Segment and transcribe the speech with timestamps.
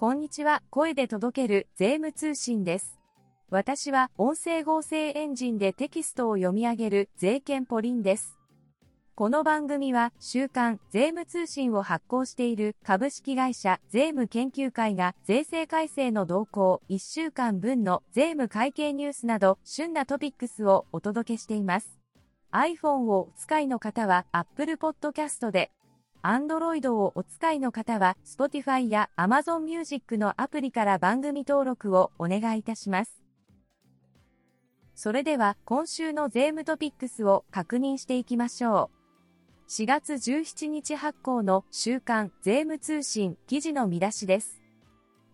[0.00, 2.98] こんにちは、声で届ける税務通信です。
[3.50, 8.38] 私は音声合成エンジンでテキストを読み上げる税券ポリンです。
[9.14, 21.98] この番組は週刊税務通信を発行している株式会社税務研究会が税制改正の動向1週間分の税務会計ニュースなど旬なトピックスをお届けしています。
[22.52, 25.70] iPhone をお使いの方は Apple Podcast で
[26.22, 33.22] Android をお使いの方は Spotify や Amazon Music のアプリから番組登録をお願いいたします。
[34.94, 39.00] それでは今週の税務トピックスを確認していきましょう。
[39.70, 44.60] 4月17日発行の週刊税務通信記事の見出しです。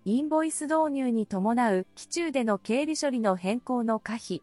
[0.04, 4.42] インボイス導入に伴う期中での経理処理の変更の可否。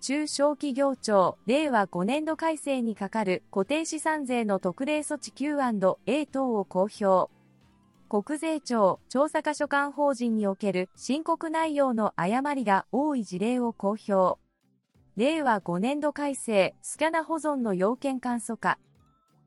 [0.00, 7.30] 中小企業庁令和5年度改正にかかる固定資産税の特例措置 Q&A 等を公表。
[8.08, 14.38] 国税庁調査課所管法人における申告内容の誤りが多い事例を公表。
[15.16, 18.78] 令和5年度改正スキャナ保存の要件簡素化。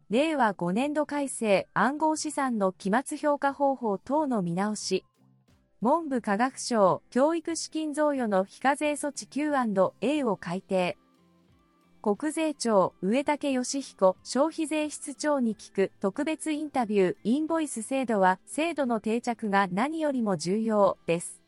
[0.09, 5.06] 令和5年度改正暗号資産の期末評価方法等の見直し。
[5.81, 10.97] 文部科学省教育資金贈与の非課税措置 Q&A を改定。
[12.02, 21.38] 国税庁上竹義彦消費税室長に聞く特別インタビューインボイス制度は制度の定着が何よりも重要です。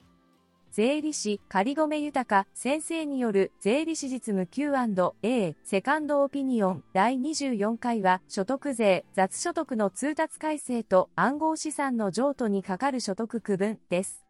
[0.72, 14.26] 税理士仮込豊先生による税理士実務 Q&A セカンドオピニオン第24回は所得税雑所得の通達改正と暗号資産の譲渡にかかる所得区分です。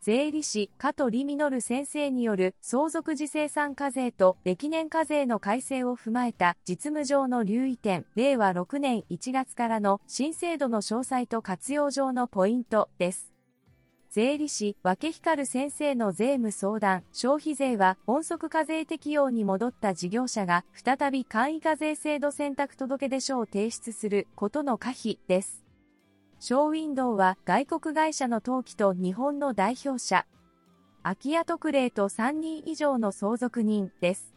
[0.00, 13.30] 税理士加藤里実先生による相続時生産課税と歴年課税の改正を踏まえた実務上の留意点、令和6年1月からの新制度の詳細と活用上のポイントです。
[14.10, 25.64] 税理士、分光先生の税務相談、消費税は本則課税適用に戻った事業者が再び簡易課税制度選択届出書を提出することの可否です。
[26.40, 30.26] ショーウィンドウは外国会社の登記と日本の代表者。
[31.04, 34.34] 空き家特例と3人以上の相続人です。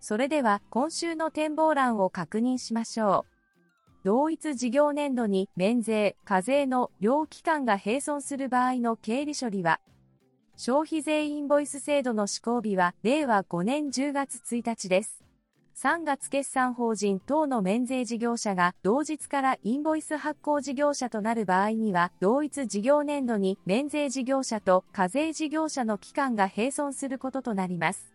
[0.00, 3.33] それでは今週の展望欄を確認しましょう。
[4.04, 9.80] 同一事業年度に免税、課税の両機関が並存する場合の経理処理は、
[10.58, 15.24] 消費税インボイス制度の施行日は令和5年10月1日です。
[15.78, 28.13] 3月決算法人等の免税事業者が同日からインボイス発行事業者となる場合には、同一事業年度に免税事業者と課税事業者の期間が並存することとなります。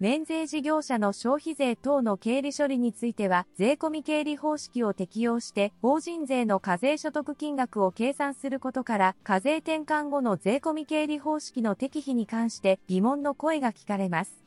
[0.00, 14.44] 免税事業者の消費税等の経理処理については、税込経理方式を適用して、法人税の課税所得金額を計算することから、課税転換後の税込経理方式の適否に関して疑問の声が聞かれます。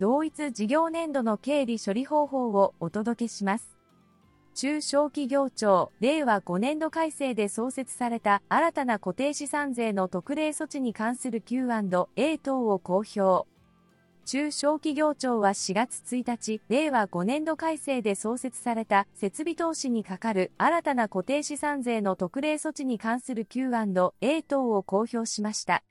[0.00, 3.78] 同一事業年度の経理処理方法をお届けします。
[4.54, 13.49] 中小企業庁令和5年度改正で創設された新たな固定資産税の特例措置に関する Q&A 等を公表。
[14.30, 25.82] 中小企業庁は4月1日、令和5年度改正で創設された設備投資にかかる新たな固定資産税の特例措置に関する Q&A 等を公表しました。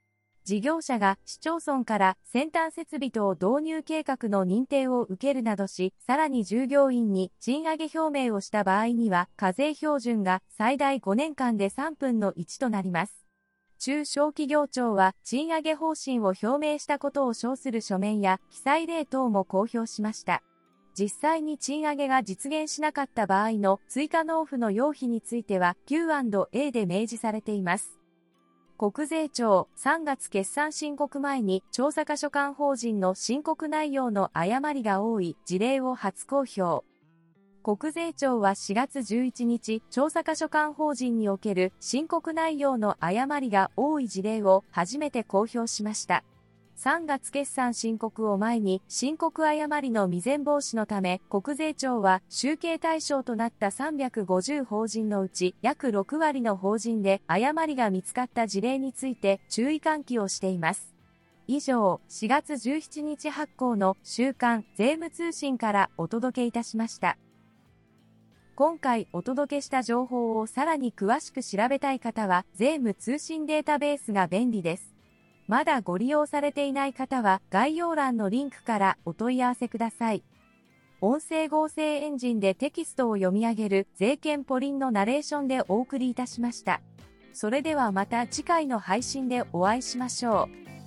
[0.46, 13.29] 事業者が市町村から先端設備等導入計画の認定を受けるなどし、さらに従業員に賃上げ表明をした場合には、課税標準が最大5年間で3分の1となります。
[13.80, 20.44] 中小企業庁は賃上げ方針を表明したことを称する書面や記載例等も公表しました。
[21.00, 27.98] 実際に賃上げが実現しなかった場合の追加納付の要否については Q&A で明示されています。
[28.78, 36.84] 国税庁3月決算申告前に調査課所管法人の申告内容の誤りが多い事例を初公表。
[37.62, 46.24] 国税庁は4月11日、調査課所管法人における申告内容の誤りが多い事例を初めて公表しました。
[46.78, 60.96] 3月決算申告を前に申告誤りの未然防止のため国税庁は集計対象となった350法人のうち約6割の法人で誤りが見つかった事例について注意喚起をしています。
[61.48, 67.18] 以上、4月17日発行の週刊税務通信からお届けいたしました。
[68.60, 74.94] 今回お届けした情報をさらに詳しく調べたい方は税務通信データベースが便利です。
[75.48, 80.24] まだご利用されていない方は概要欄のリンクからお問い合わせください。
[81.00, 86.82] 音声合成エンジンでテキストを読み上げる税券ポリンのナレーションでお送りいたしました。
[87.32, 90.79] それではまた次回の配信でお会いしましょう。